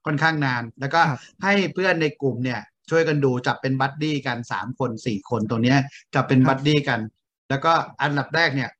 [0.06, 5.78] ค่อนข้างนาน แล้วก็ครับให้เพื่อนในกลุ่มเนี่ย ช่วยกันดูจับเป็น buddy กันสามคนสี่คนตัวเนี้ย
[6.14, 7.00] จับเป็นครับ buddy กัน
[7.50, 7.72] แล้วก็
[8.02, 8.70] อันดับแรกเนี่ย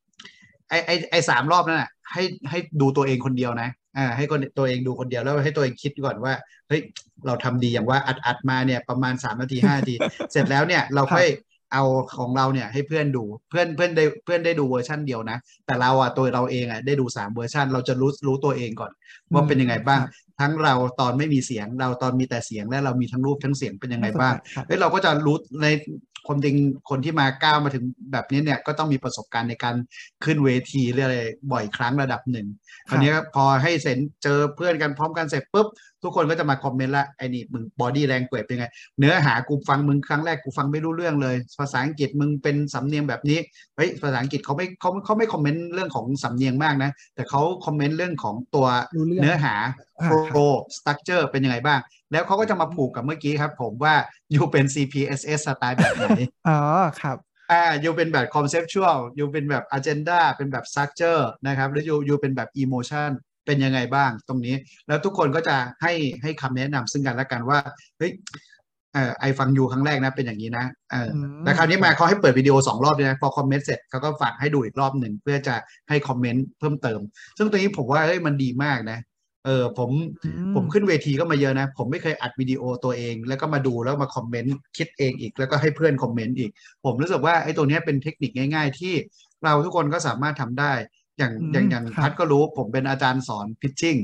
[0.69, 6.35] ไอ้ไอ้ไอ้สามรอบนั่นแหะให้ให้ดูตัวเองคนเดียวนะอ่าให้คนตัวเองดูคนเดียวแล้วให้ตัวเองคิดก่อนว่า
[6.69, 6.81] เฮ้ย
[7.27, 9.95] เราทำดีอย่างว่าอัดอัดมาเนี่ยประมาณสามนาทีห้านาที
[10.33, 11.27] เสร็จแล้วเนี่ยเราค่อย
[11.73, 11.85] เอา
[12.19, 18.93] ของเราเนี่ยให้เพื่อนดูเพื่อนเพื่อนได้เพื่อนได้ดูเวอร์ชันเดียวนะ แต่เราอะตัวเราเองอะได้ดูสามเวอร์ชันเราจะรู้รู้ตัวเองก่อน
[19.33, 25.67] ว่าเป็นยังไงบ้างครับทั้งเราตอนไม่มีเสียงเราตอนมีแต่เสียงและเรามีทั้งรูปทั้งเสียงเป็นยังไงบ้างครับเฮ้ยเราก็จะรู้ใน
[26.27, 26.57] ความจริง
[26.91, 29.75] คนที่มาก้าวมาถึงแบบนี้เนี่ยก็ต้องมีประสบการณ์ในการ
[30.25, 32.47] ขึ้นเวทีเรื่อยๆบ่อยครั้งระดับหนึ่ง
[32.89, 35.67] คราวนี้พอให้เสร็จเจอเพื่อนกันพร้อมกันเสร็จปุ๊บ
[36.07, 38.67] ทุกคนก็จะมาคอมเมนต์ละไอ้นี่มึง body language เป็นไง
[38.99, 43.39] เนื้อหากูฟังมึงครั้งแรกกูฟังไม่รู้เรื่องเลย ภาษาอังกฤษมึงเป็นสำเนียงแบบนี้
[43.77, 48.67] เฮ้ยภาษาอังกฤษเขาไม่เขาเขาไม่คอมเมนต์เรื่องของสำเนียงมากนะ แต่เขาคอมเมนต์เรื่องของตัว
[48.97, 49.55] รู้เรื่องเนื้อหา
[50.01, 51.81] อ่า flow structure เป็นยังไงบ้าง
[52.13, 53.95] แล้วเขาก็จะมาผูกกับเมื่อกี้ครับ ผมว่า
[54.33, 56.09] you เป็น CPSS สไตล์แบบไหน
[56.49, 56.61] อ๋อ
[57.03, 57.17] ครับ
[57.53, 63.11] อ่า you เป็นแบบ conceptual you เป็นแบบ agenda เป็นแบบ structure นะครับ หรือ you you เป็นแบบ emotion
[63.47, 64.55] เป็นยังไงบ้างตรงนี้
[64.89, 67.59] แล้วทุกคนก็จะให้ให้คำแนะนำซึ่งกันและกันว่า
[67.99, 68.13] เฮ้ย
[68.95, 75.55] เออ I ฟัง you ครั้งแรกนะเป็นอย่างนี้นะเอออืมแต่คราวนี้มาเขาให้เปิดวิดีโอสองรอบเลยนะพอคอมเมนต์เสร็จเขาก็ฝากให้ดูอีกรอบหนึ่งเพื่อจะ
[75.89, 77.01] ให้คอมเมนต์เพิ่มเติม
[77.39, 78.99] ซึ่งตรงนี้ผมว่าเฮ้ยมันดีมากนะ
[79.45, 79.91] เออผม
[80.25, 86.51] อืมผมขึ้นเวทีก็มาเยอะนะ ผมไม่เคยอัดวิดีโอตัวเอง แล้วก็มาดูแล้วมาคอมเมนต์คิดเองอีก แล้วก็ให้เพื่อนคอมเมนต์อีก
[86.85, 88.95] ผมรู้สึกว่าไอ้ตัวเนี้ยเป็นเทคนิคง่าย ๆ ที่
[89.45, 90.73] เราทุกคนก็สามารถทำได้
[91.19, 93.97] อย่างอืมอย่างอย่างครับพัดก็รู้ผมเป็นอาจารย์สอน pitching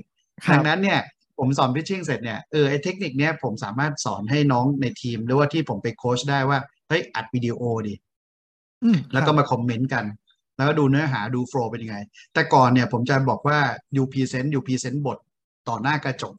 [0.45, 1.01] ครับดังนั้นเนี่ย
[1.39, 7.95] ผผมสอน pitching เสร็จเนี่ยเออไอ้เทคนิคเนี้ยผมสามารถสอนให้น้องในทีม หรือว่าที่ผมไปโค้ชได้ว่าเฮ้ยอัดวิดีโอดิ
[8.85, 10.05] อืมแล้วก็ครับมาคอมเมนต์กัน
[10.57, 11.97] แล้วก็ดูเนื้อหาดู flow เป็นยังไง
[12.35, 13.59] แต่ก่อนเนี่ยผมจะบอกว่า
[13.97, 15.19] you present you present บท
[15.69, 16.35] ต่อหน้ากระจก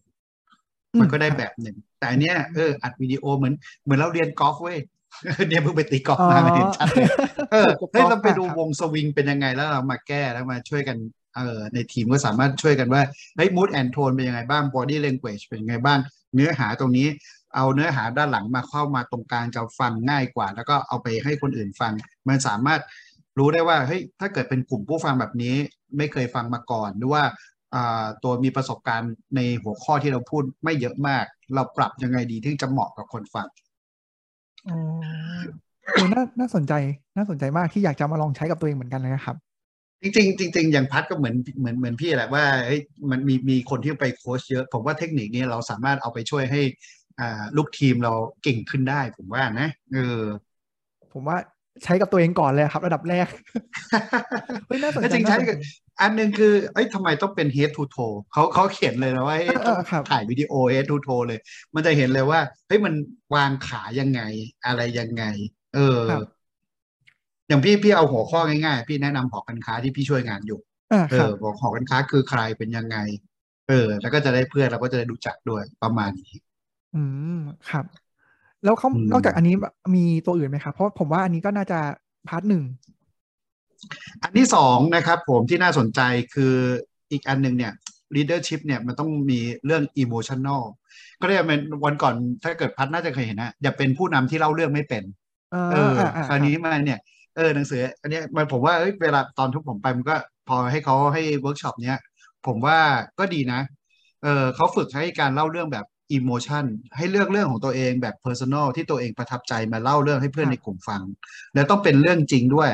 [1.00, 4.80] มันก็ได้ครับแบบหนึ่ง แต่อันเนี้ยเอออัดวิดีโอเหมือนเหมือนเราเรียนกอล์ฟเว้ย
[5.47, 7.08] เนี่ยเพิ่งไปตีกอล์ฟอ๋อมามันเห็นชัดเลย
[7.52, 10.97] เออถูกเฮ้ยต้องเราไปดูครับวงสวิงเป็นยังไงแล้วเรามาแก้แล้วมาช่วยกัน
[11.36, 13.02] เออในทีมก็สามารถช่วยกันว่า
[13.36, 15.99] เฮ้ย mood and tone เป็นยังไงบ้าง body language เป็นยังไงบ้าง
[16.34, 17.08] เนื้อหาตรงนี้
[17.56, 21.93] เอาเนื้อหาด้านหลังมาเข้ามาตรงกลางจะฟังง่ายกว่า แล้วก็เอาไปให้คนอื่นฟัง
[22.28, 22.82] มันสามารถ
[23.38, 25.56] รู้ได้ว่าเฮ้ยถ้าเกิดเป็นกลุ่มผู้ฟังแบบนี้
[25.97, 27.23] ไม่เคยฟังมาก่อนหรือว่า
[27.76, 33.47] อ่าตัวมีประสบการณ์ในหัวข้อที่เราพูดไม่เยอะมาก เราปรับยังไงดีที่จะเหมาะกับคนฟัง
[34.69, 34.78] อ๋อ
[35.93, 36.73] เออน่าน่าสนใจ
[37.17, 39.36] น่าสนใจมากที่อยากจะมาลองใช้กับตัวเองเหมือนกันเลยนะครับ
[40.02, 46.62] จริงๆจริงๆอย่างพัดก็เหมือนเหมือนเหมือนพี่แหละว่าเฮ้ยมันมีมีคนที่ไปโค้ชเยอะ ผมว่าเทคนิคนี้เราสามารถเอาไปช่วยให้
[47.19, 50.21] อ่าลูกทีมเราเก่งขึ้นได้ ผมว่านะเออ
[51.13, 51.38] ผมว่า
[51.84, 53.28] ใช้กับตัวเองก่อนเลยครับ ระดับแรก
[54.67, 55.58] เฮ้ยน่าสนแล้วใจจริงน่าใช้สนใจกับ
[56.01, 61.39] อันหนึ่งคือเอ้ยทำไมต้องเป็น head to toe เขาเขาเขียนเลยนะว่าเฮ้ยเออต้องครับถ่ายวิดีโอ head to toe เลย
[61.75, 62.93] มันจะเห็นเลยว่าเฮ้ยมัน
[63.36, 64.21] วางขายังไง
[64.65, 65.23] อะไรยังไง
[65.75, 66.23] เออครับ
[67.47, 70.60] อย่างพี่พี่เอาหัวข้อง่ายๆ พี่แนะนำหอการค้าที่พี่ช่วยงานอยู่
[70.91, 72.97] อ่าเอครับอบอกหอการค้าคือใครเป็นยังไง
[73.69, 76.34] เออ แล้วก็จะได้เพื่อนเราก็จะได้รู้จักด้วยประมาณนี้
[76.95, 77.03] อื
[77.38, 77.86] มครับ
[78.63, 79.56] แล้วเขาอืมนอกจากอันนี้
[79.95, 81.79] มีตัวอื่นไหมครับเพราะผมว่าอันนี้ก็น่าจะ
[82.27, 82.63] พาร์ทหนึ่ง
[84.22, 86.02] อันที่สองนะครับผมที่น่าสนใจ
[86.34, 86.56] คือ
[87.12, 87.74] อีกอันหนึ่งเนี่ย
[88.15, 90.62] leadership เนี่ยมันต้องมีเรื่อง emotional
[91.19, 95.04] ก็เรียกเป็นวันก่อนถ้าเกิดพัดน่าจะเคยเห็นนะอย่าเป็นผู้นำที่เล่าเรื่องไม่เป็น
[95.52, 97.00] เออเอออ่าอ่าคราวนี้มาเนี่ย
[97.36, 100.15] เออหนังสือ อันเนี้ยมันผมว่าเอ้ยเวลาตอนทุกผมไปมันก็
[100.50, 102.00] พอให้เขาให้เวิร์กช็อปเนี้ย
[102.48, 102.78] ผมว่า
[103.19, 103.62] ก็ดีนะ
[104.24, 105.86] เออเขาฝึกให้การเล่าเรื่องแบบ
[106.17, 106.65] emotion
[106.98, 111.02] ให้เลือกเรื่องของตัวเองแบบ personal ที่ตัวเองประทับใจมาเล่าเรื่องให้เพื่อนในกลุ่มฟัง
[111.54, 112.69] แล้วต้องเป็นเรื่องจริงด้วย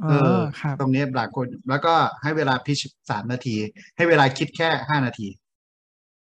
[0.00, 3.56] เอเอออครับตรงนี้หลายคน แล้วก็ให้เวลาพิชสามนาที
[3.96, 5.28] ให้เวลาคิดแค่ห้านาที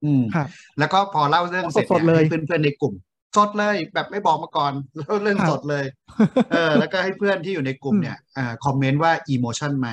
[0.04, 2.94] อืมครับแล้วก็พอเล่าเรื่องเสร็จสดๆเลยให้เพื่อนๆในกลุ่ม
[3.36, 5.86] สดเลยแบบไม่บอกมาก่อนเล่าเรื่องครับสดเลย
[6.52, 9.90] เออ แล้วก็ให้เพื่อนที่อยู่ในกลุ่มอืมเนี่ยอ่าคอมเมนต์ว่าอีโมชันไหม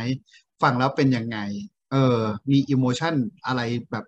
[0.62, 1.38] ฟังแล้วเป็นยังไง
[1.92, 2.18] เออ
[2.50, 3.14] มีอีโมชัน
[3.46, 4.04] อะไรแบบ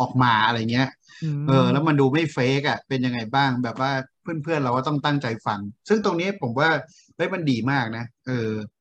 [0.00, 0.88] ออกมาอะไรเงี้ย
[1.22, 6.70] มเออ แล้วมันดูไม่เฟกอะ เป็นยังไงบ้าง แบบว่าเพื่อนๆเราก็ต้องตั้งใจฟัง ซึ่งตรงนี้ผมว่า
[7.16, 8.73] เฮ้ยมันดีมากนะ เอออืม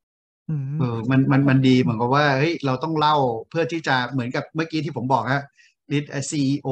[0.78, 3.16] เออมันมันมันดีเหมือนกับว่าเฮ้ยเราต้องเล่า
[3.50, 5.44] เพื่อที่จะเหมือนกับเมื่อกี้ที่ผมบอกฮะ
[5.92, 6.68] lead a CEO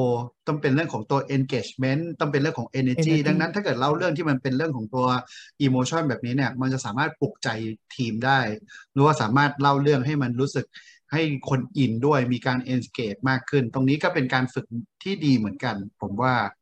[0.46, 5.06] ต้องเป็นเรื่องของตัว engagement ต้องเป็นเรื่องของ energy energy ดังนั้นถ้าเกิดเล่าเรื่องที่มันเป็นเรื่องของตัว
[5.66, 7.48] emotion แบบนี้เนี่ย มันจะสามารถปลุกใจ
[7.96, 8.40] ทีมได้
[8.92, 10.66] หรือว่าสามารถเล่าเรื่องให้มันรู้สึก
[11.12, 14.66] ให้คนอินด้วยมีการ engage มากขึ้น ตรงนี้ก็เป็นการฝึก
[15.02, 16.61] ที่ดีเหมือนกัน ผมว่าอืม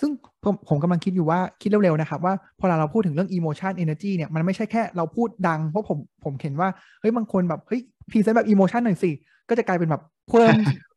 [0.00, 0.10] ซึ่ง
[0.44, 6.68] ผมผมกำลังคิดอยู่ว่าคิดเร็วๆนะครับว่าพอเราพูดถึงเรื่อง emotion energy เนี่ยมันไม่ใช่แค่เราพูดดัง เพราะผมผมเห็นว่า
[7.00, 9.10] เฮ้ยบางคนแบบเฮ้ย present แบบ emotion หน่อยสิ
[9.48, 10.50] ก็จะกลายเป็นแบบเพิ่ม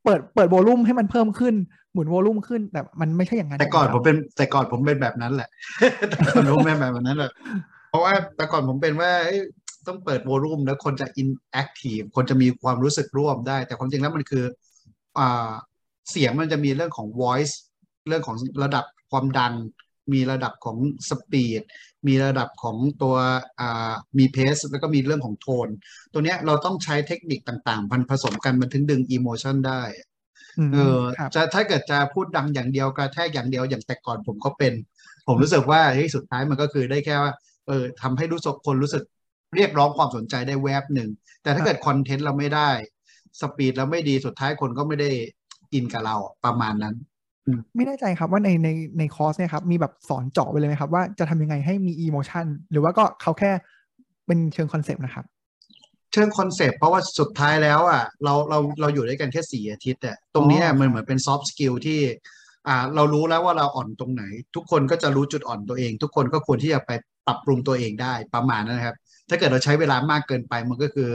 [0.04, 1.56] เปิดเปิด volume ให้มันเพิ่มขึ้น
[1.94, 5.50] หมุน volume ขึ้นแต่มันไม่ใช่อย่างนั้นแต่ก่อนขงผมราเป็นแต่ก่อนผมเป็นแบบนั้นแหละ
[6.10, 7.32] แต่ก่อนผมเป็นแบบนั้นแหละ
[7.90, 9.40] เพราะว่าแต่ก่อนผมเป็นว่าเอ้ย
[9.88, 14.44] ต้องเปิด volume แล้วคนจะ interactive คนจะมีความรู้สึกร่วมได้ แต่ความจริงแล้วมันคือ
[15.20, 15.50] อ่า
[16.12, 17.54] เสียงมันจะมีเรื่องของ voice
[18.08, 19.54] เรื่องของระดับความดัง
[20.14, 20.78] มีระดับของ
[21.10, 21.62] speed
[22.08, 23.16] มีระดับของตัว
[23.60, 25.68] อ่ามี pace แล้วก็มีเรื่องของโทน
[26.14, 29.82] ตัวเนี้ยเราต้องใช้เทคนิคต่างๆพันผสมกันมันถึงดึง emotion ได้
[30.68, 34.74] มเออครับจะถ้าเกิดจะพูดดังอย่างเดียวกระแทกอย่างเดียวอย่างแต่ก่อนผมก็เป็น
[35.28, 37.32] ผมรู้สึกว่าเฮ้ยสุดท้ายมันก็คือได้แค่ว่า
[37.68, 39.04] เออทำให้รู้สึกคนรู้สึก
[39.56, 41.10] เรียกร้องความสนใจได้แวบหนึ่ง
[41.44, 42.70] แต่ถ้าเกิด content เราไม่ได้
[43.42, 45.10] speed เราไม่ดีสุดท้ายคนก็ไม่ได้
[45.74, 46.16] อินกับเรา
[46.46, 46.96] ประมาณนั้น
[47.76, 53.52] ไม่แน่ใจครับว่าในในในคอร์สเนี่ยครับมีแบบสอนเจาะไปเลยไหมครับ ว่าจะทำยังไงให้มี emotion หรือว่าก็เขาแค่
[54.26, 55.26] เป็นเชิงคอนเซปต์นะครับ
[56.12, 62.00] เชิงคอนเซปต์เพราะว่าสุดท้ายแล้วอะเราเราเราอยู่ด้วยกันแค่สี่อาทิตย์อะตรงเนี้ยอ๋อมันเหมือนเป็น soft skill ที่
[62.68, 64.24] อ่าเรารู้แล้วว่าเราอ่อนตรงไหน
[64.56, 66.92] ทุกคนก็จะรู้จุดอ่อนตัวเอง ทุกคนก็ควรที่จะไป
[67.28, 68.96] ปรับปรุงตัวเองได้ประมาณนั้นนะครับ
[69.30, 71.12] ถ้าเกิดเราใช้เวลามากเกินไปมันก็คือ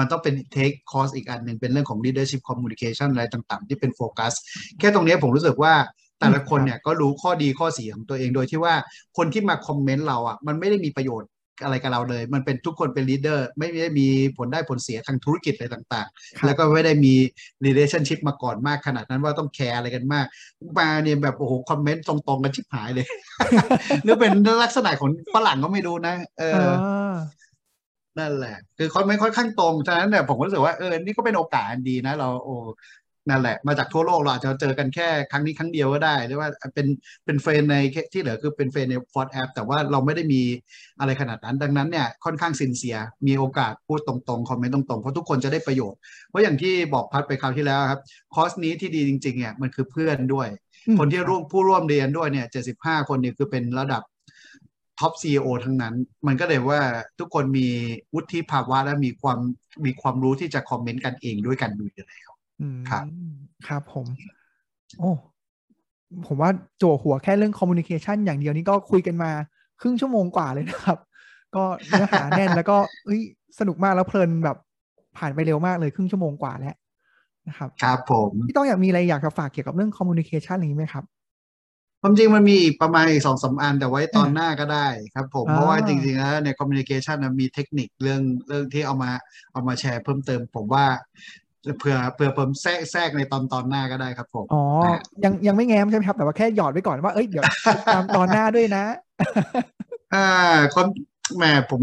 [0.00, 4.32] มันต้องเป็น take course อีกอันหนึ่งเป็นเรื่องของ leadership communication อะไรต่างๆ ที่เป็นโฟกัส
[4.78, 5.74] แค่ตรงเนี้ยผมรู้สึกว่า
[6.20, 8.74] แต่ละคนเนี่ยก็รู้ข้อดีข้อเสียของตัวเองโดยที่ว่า
[9.16, 11.30] คนที่มาคอมเมนต์เราอะมันไม่ได้มีประโยชน์
[11.64, 16.06] อะไรกับเราเลย มันเป็นทุกคนเป็น leader ไม่ได้มีผลได้ผลเสียทางธุรกิจอะไรต่าง
[16.38, 17.14] ครับๆแล้วก็ไม่ได้มี
[17.66, 20.26] relationship มาก่อนมากขนาดนั้นว่าต้องแคร์อะไรกันมาก
[20.78, 23.06] มาเนี่ยแบบโอ้โหคอมเมนต์ตรงๆกันชิบหายเลย
[24.04, 24.32] หรือเป็น
[24.62, 26.72] ลักษณะของฝรั่งก็ไม่รู้นะ เอเออ
[27.12, 27.14] อ
[28.20, 32.56] นั่นแหละ คือคอมเมนต์ค่อนข้างตรงฉะนั้นเนี่ยผมก็รู้สึกว่าเออนี่ก็เป็นโอกาสอันดีนะ เราโอ้
[33.28, 36.86] นั่นแหละ มาจากทั่วโลกเราอาจจะเจอกันแค่ครั้งนี้ครั้งเดียวก็ได้หรือว่าเป็น
[37.24, 37.76] เป็น friend ใน
[38.12, 40.42] ที่เหลือคือเป็น friend ใน WhatsApp แต่ว่าเราไม่ได้มี
[41.00, 48.00] อะไรขนาดนั้น ดังนั้นเนี่ยค่อนข้าง sincere มีโอกาสพูดตรงๆ คอมเมนต์ตรงๆ เพราะทุกคนจะได้ประโยชน์ เพราะอย่างที่บอกพัดไปคราวที่แล้วครับ
[48.34, 50.48] คอร์สนี้ที่ดีจริงๆเนี่ยมันคือเพื่อนด้วย
[50.86, 54.02] อืมคนที่ร่วมผู้ร่วมเรียนด้วยเนี่ย75คนเนี่ยคือเป็นระดับ
[55.00, 55.94] top CEO ทั้งนั้น
[56.26, 56.80] มันก็เลยว่า
[57.18, 57.66] ทุกคนมี
[58.14, 59.38] วุฒิภาวะและมีความ
[59.84, 63.04] มีความรู้ที่จะคอมเมนต์กันเองด้วยกันอยู่แล้วอืมครับ
[63.68, 64.06] ครับผม
[64.98, 65.10] โอ้
[66.26, 66.50] ผมว่า
[66.82, 69.30] จั่วหัวแค่เรื่อง communication อย่างเดียวนี่ก็คุยกันมา
[69.80, 70.98] ครึ่งชั่วโมงกว่าเลยนะครับ
[71.56, 73.20] ก็เนื้อหาแน่นแล้วก็เอ้ย
[73.58, 74.56] สนุกมากแล้วเพลินแบบ
[75.18, 76.74] ผ่านไปเร็วมากเลยครึ่งชั่วโมงกว่าแล้ว
[77.48, 81.04] นะครับ ครับผม พี่ต้องอยากมีอะไรอยากจะฝากเกี่ยวกับเรื่องคอมมูนิเคชันอะไรอย่างนี้ไหมครับ
[82.00, 89.10] ความจริงมันมีอีกประมาณอีกสองสามอันแต่ไว้ตอนอ่าหน้าก็ได้ครับผมอ่าเพราะว่าจริงๆแล้วในคอมมิวนิเคชันมีเทคนิคเรื่องเรื่องที่เอามา
[89.52, 90.84] เอามาแชร์เพิ่มเติม ผมว่า
[91.78, 94.62] เผื่อเผื่อผมแทรกแทรกในตอนตอนหน้าก็ได้ครับผมอ๋อ
[95.24, 98.84] ยังยังไม่แง้มใช่ไหมครับ แต่ว่าแค่หยอดไว้ก่อนว่าเอ้ยเดี๋ยวติดตามตอนหน้าด้วยนะ
[100.14, 100.18] อ่า
[100.74, 100.86] คน
[101.36, 101.82] แหมผม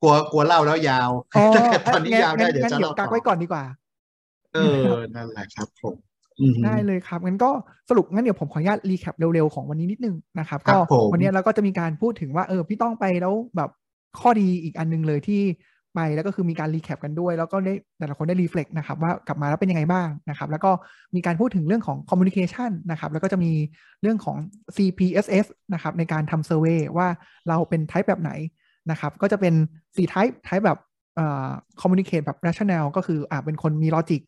[0.00, 3.64] กลัวกลัวเล่าแล้วยาวอ๋อถ้าเกิดตอนนี้งั้นยาวได้งั้เดี๋ยวงั้นจะเดี๋ยวเล่ากักต่อไว้ก่อนดีกว่า
[4.52, 4.60] เออ
[5.14, 6.13] นั่นแหละครับผมอืม
[6.64, 7.50] ได้เลยครับงั้นก็
[7.88, 13.70] สรุปงั้นเดี๋ยวผมขออนุญาต recap เร็วๆของวันนี้นิดนึงนะครับครับผมก็วันนี้เราก็จะมีการพูดถึงว่าเออพี่ต้องไปแล้วแบบ
[14.20, 15.42] ข้อดีอีกอันนึงเลยที่
[15.94, 20.70] ไปแล้วก็คือมีการ recap กันด้วย แล้วก็ได้แต่ละคนได้ reflect นะครับว่ากลับมาแล้วเป็นยังไงบ้างนะครับ แล้วก็
[21.14, 23.52] มีการพูดถึงเรื่องของ communication นะครับ แล้วก็จะมี
[24.02, 24.36] เรื่องของ
[24.76, 27.08] CPSS นะครับในการทำ survey ว่า
[27.48, 28.32] เราเป็น type แบบไหน
[28.90, 29.54] นะครับ ก็จะเป็น
[29.96, 30.78] 4 type type แบบ
[31.16, 31.48] เอ่อ
[31.80, 34.20] communicate แบบ rational ก็คืออ่าเป็นคนมี logic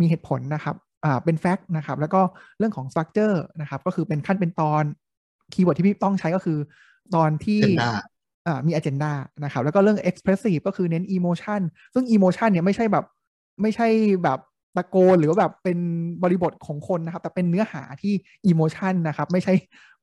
[0.00, 2.20] มีเหตุผลนะครับ อ่าเป็น fact นะครับแล้วก็
[2.58, 4.84] เรื่องของ structure นะครับก็คือเป็นขั้นเป็นตอน
[5.52, 6.58] keyword ที่พี่ต้องใช้ก็คือ
[7.14, 7.90] ตอนที่ agenda
[8.46, 9.12] อ่ามี agenda
[9.44, 11.60] นะครับแล้วก็เรื่อง expressive ก็คือเน้น emotion
[11.94, 13.04] ซึ่ง emotion เนี่ยไม่ใช่แบบ
[13.62, 13.88] ไม่ใช่
[14.22, 14.38] แบบ
[14.76, 15.78] ตะโกนหรือว่าแบบเป็น
[16.22, 18.12] บริบทของคนนะครับ แต่เป็นเนื้อหาที่
[18.50, 19.54] emotion นะครับ ไม่ใช่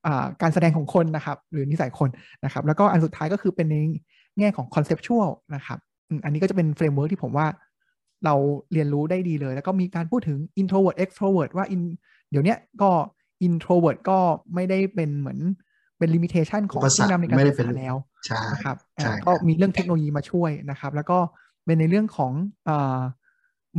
[0.06, 2.10] อ่าการแสดงของคนนะครับ หรือนิสัยคน
[2.44, 3.76] นะครับ แล้วก็อันสุดท้ายก็คือเป็นใน
[4.40, 5.80] แง่ของ conceptual นะครับ
[6.10, 7.48] อืมอันนี้ก็จะเป็น framework ที่ผมว่า
[8.26, 8.36] เรา
[8.74, 11.82] เรียนรู้ได้ดีเลย แล้วก็มีการพูดถึง introvert extrovert ว่า in
[12.32, 12.92] เดี๋ยวเนี้ยก็
[13.48, 14.20] introvert ก็
[14.54, 15.40] ไม่ได้เป็นเหมือน
[15.98, 21.18] เป็น limitation ของอุปสรรคผู้นำในการไม่ได้สื่อเป็นสารแล้วใช่นะครับใช่อ่าครับก็มีเรื่องเทคโนโลยีมาช่วยนะครับ แล้วก็
[21.66, 22.32] เป็นในเรื่องของ
[22.66, 22.70] เ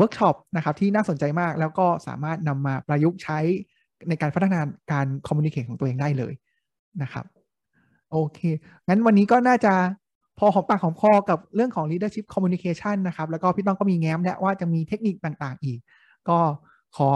[0.01, 3.39] วิร์กช็อปนะครับที่น่าสนใจมากแล้วก็สามารถนำมาประยุกต์ใช้
[4.09, 4.61] ในการพัฒนา
[4.93, 6.33] การ communication ของตัวเองได้เลย
[7.03, 7.25] นะครับ
[8.11, 8.41] โอเค
[8.89, 9.75] งั้นวันนี้ก็น่าจะ
[10.39, 15.79] พอหอมปากหอมคอกับเรื่องของ leadership communication นะครับ แล้วก็พี่ต้องก็มีแง้มแล้วว่าจะมีเทคนิคต่างๆ อีก
[16.29, 16.39] ก็
[16.97, 17.09] ขอ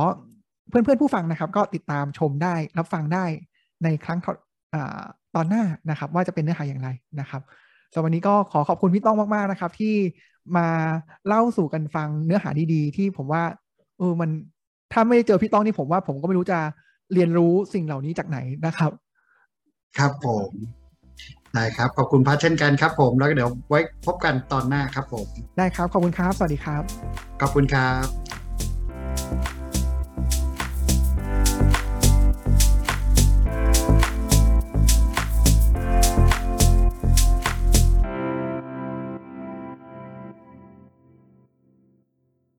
[0.68, 3.24] เพื่อนๆผู้ฟังนะครับ ก็ติดตามชมได้รับฟังได้
[3.84, 4.84] ในครั้งต่อ
[5.34, 6.88] ตอนหน้านะครับ ว่าจะเป็นเนื้อหาอย่างไร
[7.20, 7.42] นะครับ
[7.92, 9.94] สำหรับวันนี้ก็ขอขอบคุณพี่ต้องมากๆนะครับ ที่
[10.56, 10.68] มา
[11.26, 13.42] เล่าสู่กันฟังเนื้อหาดีๆ ที่ผมว่า
[13.98, 14.30] เออมัน
[14.92, 16.58] ถ้าไม่ได้เจอพี่ต้องนี่ผมว่าผมก็ไม่รู้จะ
[17.14, 18.92] เรียนรู้สิ่งเหล่านี้จากไหนนะครับ
[19.98, 20.50] ครับผม
[21.54, 25.26] ได้ครับ ขอบคุณพัชเช่นกันครับผมแล้วก็เดี๋ยวไว้พบกันตอนหน้าครับผม
[25.58, 26.82] ได้ครับ ขอบคุณครับ สวัสดีครับ
[27.40, 28.39] ขอบคุณครับ